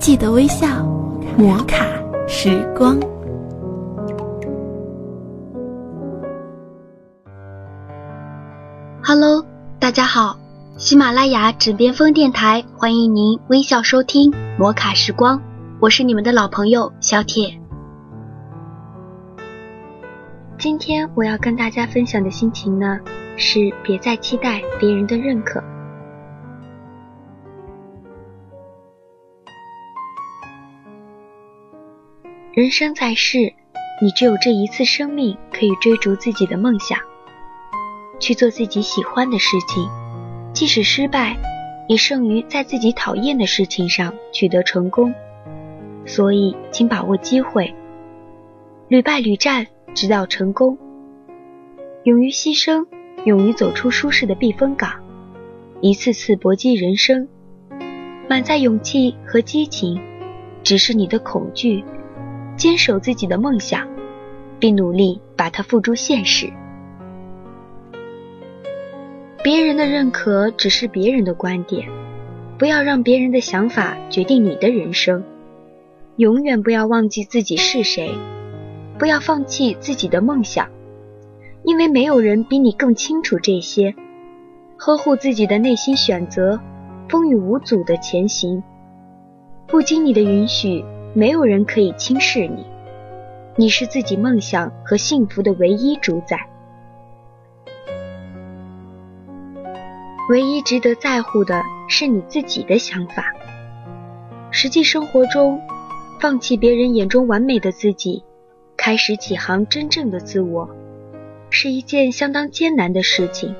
[0.00, 0.66] 记得微笑，
[1.36, 1.84] 摩卡
[2.26, 2.98] 时光。
[9.04, 9.44] Hello，
[9.78, 10.38] 大家好，
[10.78, 15.38] 喜马拉雅枕边风电台欢迎您微笑收听摩卡时光，
[15.80, 17.60] 我是你们的老朋友小铁。
[20.56, 22.98] 今天我要跟大家分享的心情呢，
[23.36, 25.62] 是别再期待别人的认可。
[32.52, 33.52] 人生在世，
[34.02, 36.98] 你只有这一次生命，可以追逐自己的梦想，
[38.18, 39.88] 去做自己喜欢的事情，
[40.52, 41.38] 即使失败，
[41.86, 45.14] 也胜于在自己讨厌的事情上取得成功。
[46.04, 47.72] 所以，请把握机会，
[48.88, 50.76] 屡败屡战，直到成功。
[52.02, 52.84] 勇于牺牲，
[53.26, 54.94] 勇于走出舒适的避风港，
[55.80, 57.28] 一次次搏击人生，
[58.28, 60.02] 满载勇气和激情，
[60.64, 61.84] 只是你的恐惧。
[62.60, 63.88] 坚守自己的梦想，
[64.58, 66.52] 并努力把它付诸现实。
[69.42, 71.88] 别人的认可只是别人的观点，
[72.58, 75.24] 不要让别人的想法决定你的人生。
[76.16, 78.12] 永远不要忘记自己是谁，
[78.98, 80.68] 不要放弃自己的梦想，
[81.64, 83.94] 因为没有人比你更清楚这些。
[84.76, 86.60] 呵护自己的内心选择，
[87.08, 88.62] 风雨无阻的前行，
[89.66, 90.84] 不经你的允许。
[91.12, 92.64] 没有人可以轻视你，
[93.56, 96.48] 你是自己梦想和幸福的唯一主宰，
[100.28, 103.24] 唯一值得在乎的是你自己的想法。
[104.52, 105.60] 实际生活中，
[106.20, 108.22] 放弃别人眼中完美的自己，
[108.76, 110.70] 开始起航真正的自我，
[111.50, 113.56] 是一件相当艰难的事情，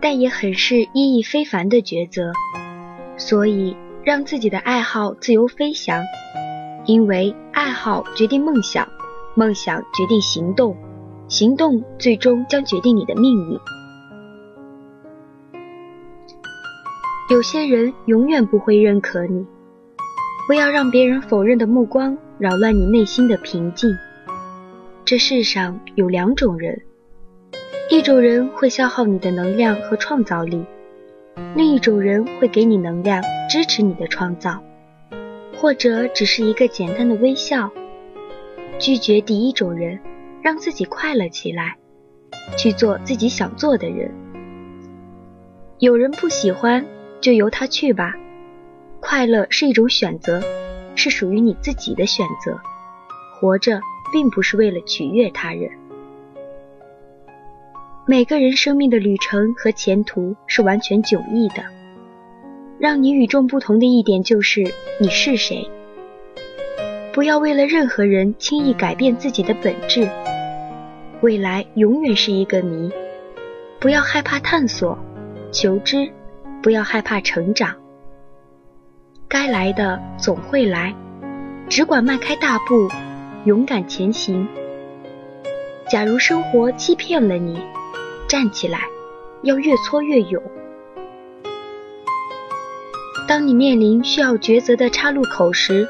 [0.00, 2.30] 但也很是意义非凡的抉择。
[3.16, 6.00] 所以，让自己的爱好自由飞翔。
[6.86, 8.88] 因为爱好决定梦想，
[9.34, 10.76] 梦想决定行动，
[11.28, 13.58] 行动最终将决定你的命运。
[17.30, 19.46] 有些人永远不会认可你，
[20.48, 23.96] 不要让别人否认的目光扰乱你内心的平静。
[25.04, 26.82] 这世上有两种人，
[27.88, 30.64] 一种人会消耗你的能量和创造力，
[31.54, 34.60] 另一种人会给你能量，支持你的创造。
[35.60, 37.70] 或者只是一个简单的微笑，
[38.78, 40.00] 拒绝第一种人，
[40.42, 41.76] 让自己快乐起来，
[42.56, 44.10] 去做自己想做的人。
[45.78, 46.86] 有人不喜欢，
[47.20, 48.14] 就由他去吧。
[49.00, 50.42] 快乐是一种选择，
[50.94, 52.58] 是属于你自己的选择。
[53.38, 55.70] 活着并不是为了取悦他人。
[58.06, 61.79] 每个人生命的旅程和前途是完全迥异的。
[62.80, 64.64] 让你与众不同的一点就是
[64.98, 65.70] 你是谁。
[67.12, 70.08] 不要为了任何人轻易改变自己的本质。
[71.20, 72.90] 未来永远是一个谜。
[73.78, 74.98] 不要害怕探索、
[75.52, 76.10] 求知，
[76.62, 77.76] 不要害怕成长。
[79.28, 80.94] 该来的总会来，
[81.68, 82.88] 只管迈开大步，
[83.44, 84.48] 勇敢前行。
[85.86, 87.60] 假如生活欺骗了你，
[88.26, 88.80] 站起来，
[89.42, 90.42] 要越挫越勇。
[93.30, 95.86] 当你面临需要抉择的岔路口时，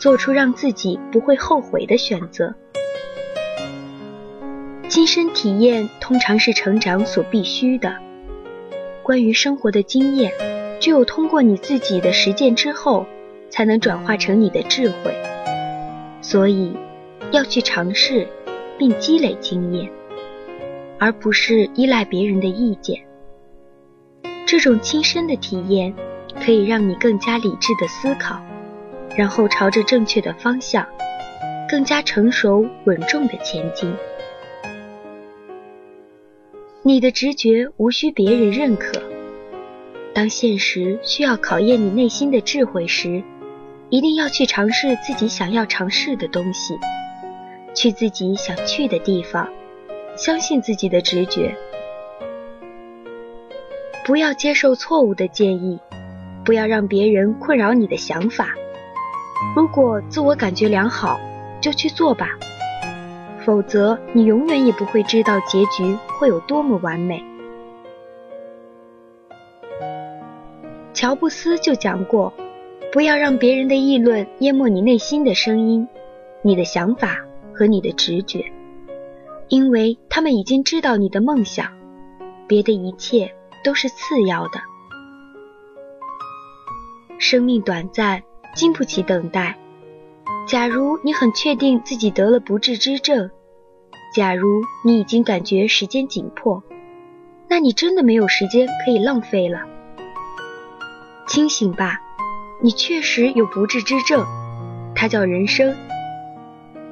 [0.00, 2.54] 做出让自己不会后悔的选择。
[4.88, 7.94] 亲身体验通常是成长所必须的。
[9.02, 10.32] 关于生活的经验，
[10.80, 13.04] 只有通过你自己的实践之后，
[13.50, 15.14] 才能转化成你的智慧。
[16.22, 16.74] 所以，
[17.32, 18.26] 要去尝试
[18.78, 19.90] 并积累经验，
[20.98, 22.98] 而不是依赖别人的意见。
[24.46, 25.94] 这种亲身的体验。
[26.44, 28.42] 可以让你更加理智的思考，
[29.16, 30.84] 然后朝着正确的方向，
[31.68, 33.94] 更加成熟稳重的前进。
[36.82, 39.00] 你的直觉无需别人认可。
[40.12, 43.22] 当现实需要考验你内心的智慧时，
[43.88, 46.76] 一定要去尝试自己想要尝试的东西，
[47.72, 49.48] 去自己想去的地方，
[50.16, 51.54] 相信自己的直觉，
[54.04, 55.78] 不要接受错误的建议。
[56.44, 58.54] 不要让别人困扰你的想法。
[59.56, 61.20] 如果自我感觉良好，
[61.60, 62.28] 就去做吧。
[63.44, 67.24] 否则，你永远也不会知道结局会有多么完美。
[70.94, 72.32] 乔布斯就讲过
[72.92, 75.88] ：“不要让别人的议论淹没你内心的声音、
[76.42, 77.18] 你的想法
[77.52, 78.44] 和你的直觉，
[79.48, 81.66] 因为他们已经知道你的梦想，
[82.46, 83.34] 别的一切
[83.64, 84.60] 都是次要的。”
[87.22, 88.20] 生命短暂，
[88.56, 89.56] 经不起等待。
[90.44, 93.30] 假如你很确定自己得了不治之症，
[94.12, 96.64] 假如你已经感觉时间紧迫，
[97.48, 99.60] 那你真的没有时间可以浪费了。
[101.28, 102.00] 清醒吧，
[102.60, 104.26] 你确实有不治之症，
[104.92, 105.76] 它叫人生。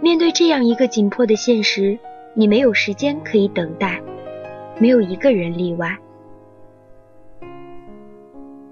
[0.00, 1.98] 面对这样一个紧迫的现实，
[2.34, 4.00] 你没有时间可以等待，
[4.78, 5.98] 没有一个人例外。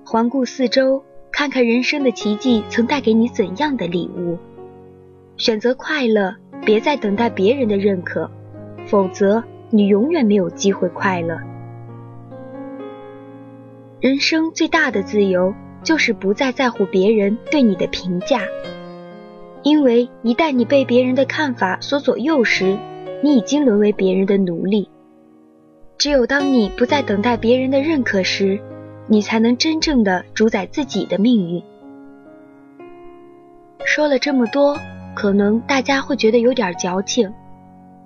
[0.04, 4.38] 环顾四周，看看人生的奇迹曾带给你怎样的礼物。
[5.36, 6.34] 选择快乐，
[6.64, 8.30] 别再等待别人的认可，
[8.86, 11.38] 否则你永远没有机会快乐。
[14.00, 18.42] 人生最大的自由，就是不再在乎别人对你的评价，
[19.62, 22.76] 因为一旦你被别人的看法所左右时，
[23.22, 24.88] 你已经沦为别人的奴隶。
[25.98, 28.60] 只有当你不再等待别人的认可时，
[29.08, 31.62] 你才能真正的主宰自己的命运。
[33.84, 34.78] 说了这么多，
[35.16, 37.32] 可能大家会觉得有点矫情。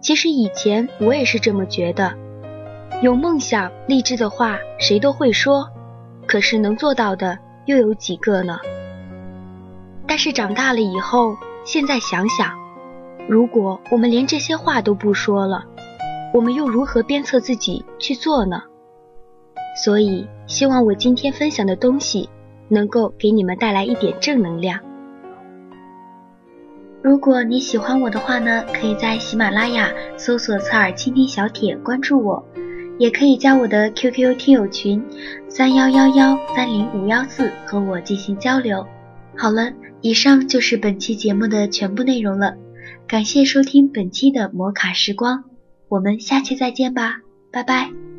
[0.00, 2.14] 其实以前我也是这么觉得。
[3.02, 5.68] 有梦想、励志的话，谁都会说，
[6.26, 8.58] 可是能做到的又有几个呢？
[10.06, 12.56] 但是长大了以后，现在想想，
[13.28, 15.64] 如果我们连这些话都不说了，
[16.32, 18.62] 我们又如何鞭策自己去做呢？
[19.74, 22.28] 所以，希望我今天分享的东西
[22.68, 24.80] 能够给你们带来一点正能量。
[27.02, 32.46] 如果你喜欢我的话呢，可以在喜马拉雅搜索“侧耳倾听小铁”关注我，
[32.98, 35.02] 也可以加我的 QQ 听友群
[35.48, 38.86] 三幺幺幺三零五幺四和我进行交流。
[39.36, 42.54] 好了，以上就是本期节目的全部内容了，
[43.08, 45.44] 感谢收听本期的摩卡时光，
[45.88, 48.11] 我们下期再见吧，拜拜。